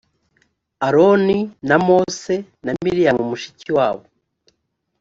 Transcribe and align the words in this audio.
aroni 0.85 1.39
na 1.67 1.77
mose 1.87 2.35
na 2.65 2.71
miriyamu 2.83 3.23
mushiki 3.29 3.69
wabo 3.77 4.05